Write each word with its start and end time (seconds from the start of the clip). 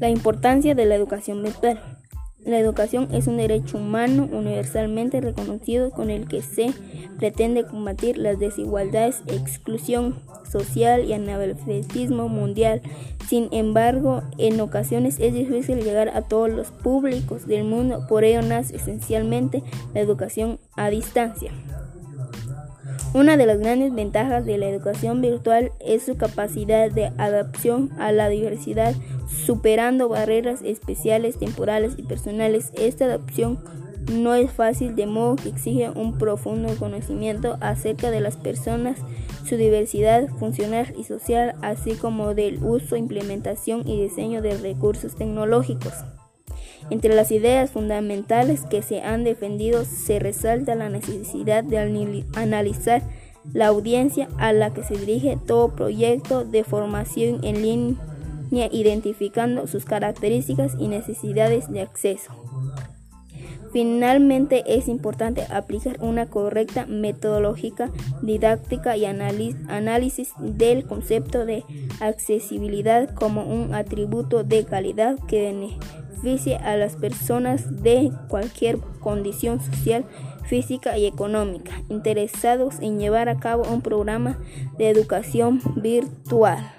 La 0.00 0.08
importancia 0.08 0.76
de 0.76 0.84
la 0.84 0.94
educación 0.94 1.42
virtual. 1.42 1.80
La 2.44 2.58
educación 2.58 3.08
es 3.12 3.26
un 3.26 3.36
derecho 3.36 3.78
humano 3.78 4.28
universalmente 4.30 5.20
reconocido 5.20 5.90
con 5.90 6.08
el 6.08 6.28
que 6.28 6.40
se 6.40 6.72
pretende 7.18 7.66
combatir 7.66 8.16
las 8.16 8.38
desigualdades, 8.38 9.22
exclusión 9.26 10.20
social 10.48 11.04
y 11.04 11.14
analfabetismo 11.14 12.28
mundial. 12.28 12.80
Sin 13.28 13.48
embargo, 13.50 14.22
en 14.38 14.60
ocasiones 14.60 15.18
es 15.18 15.34
difícil 15.34 15.82
llegar 15.82 16.10
a 16.10 16.22
todos 16.22 16.48
los 16.48 16.68
públicos 16.70 17.48
del 17.48 17.64
mundo, 17.64 18.06
por 18.08 18.22
ello 18.22 18.42
nace 18.42 18.76
esencialmente 18.76 19.64
la 19.94 20.00
educación 20.00 20.60
a 20.76 20.90
distancia. 20.90 21.50
Una 23.14 23.38
de 23.38 23.46
las 23.46 23.58
grandes 23.58 23.94
ventajas 23.94 24.44
de 24.44 24.58
la 24.58 24.68
educación 24.68 25.22
virtual 25.22 25.72
es 25.80 26.02
su 26.02 26.18
capacidad 26.18 26.90
de 26.90 27.06
adaptación 27.16 27.90
a 27.98 28.12
la 28.12 28.28
diversidad, 28.28 28.94
superando 29.46 30.10
barreras 30.10 30.60
especiales, 30.62 31.38
temporales 31.38 31.94
y 31.96 32.02
personales. 32.02 32.70
Esta 32.74 33.06
adaptación 33.06 33.58
no 34.12 34.34
es 34.34 34.50
fácil, 34.50 34.94
de 34.94 35.06
modo 35.06 35.36
que 35.36 35.48
exige 35.48 35.88
un 35.88 36.18
profundo 36.18 36.74
conocimiento 36.78 37.56
acerca 37.60 38.10
de 38.10 38.20
las 38.20 38.36
personas, 38.36 38.98
su 39.46 39.56
diversidad 39.56 40.28
funcional 40.38 40.92
y 40.96 41.04
social, 41.04 41.54
así 41.62 41.94
como 41.94 42.34
del 42.34 42.62
uso, 42.62 42.96
implementación 42.96 43.88
y 43.88 44.02
diseño 44.02 44.42
de 44.42 44.58
recursos 44.58 45.16
tecnológicos. 45.16 45.94
Entre 46.90 47.14
las 47.14 47.30
ideas 47.30 47.70
fundamentales 47.70 48.62
que 48.62 48.82
se 48.82 49.02
han 49.02 49.24
defendido 49.24 49.84
se 49.84 50.18
resalta 50.18 50.74
la 50.74 50.88
necesidad 50.88 51.62
de 51.62 52.24
analizar 52.34 53.02
la 53.52 53.68
audiencia 53.68 54.28
a 54.38 54.52
la 54.52 54.72
que 54.72 54.82
se 54.82 54.96
dirige 54.96 55.38
todo 55.46 55.74
proyecto 55.74 56.44
de 56.44 56.64
formación 56.64 57.44
en 57.44 57.62
línea, 57.62 58.68
identificando 58.72 59.66
sus 59.66 59.84
características 59.84 60.76
y 60.78 60.88
necesidades 60.88 61.70
de 61.70 61.82
acceso. 61.82 62.32
Finalmente, 63.70 64.64
es 64.66 64.88
importante 64.88 65.42
aplicar 65.50 65.98
una 66.00 66.26
correcta 66.26 66.86
metodológica 66.86 67.90
didáctica 68.22 68.96
y 68.96 69.04
análisis 69.04 70.32
del 70.38 70.86
concepto 70.86 71.44
de 71.44 71.64
accesibilidad 72.00 73.14
como 73.14 73.44
un 73.44 73.74
atributo 73.74 74.42
de 74.42 74.64
calidad 74.64 75.18
que 75.26 75.52
a 76.62 76.76
las 76.76 76.96
personas 76.96 77.82
de 77.82 78.10
cualquier 78.28 78.78
condición 79.00 79.60
social, 79.60 80.04
física 80.44 80.98
y 80.98 81.06
económica 81.06 81.82
interesados 81.88 82.80
en 82.80 82.98
llevar 82.98 83.28
a 83.28 83.38
cabo 83.38 83.62
un 83.70 83.82
programa 83.82 84.38
de 84.78 84.90
educación 84.90 85.60
virtual. 85.76 86.77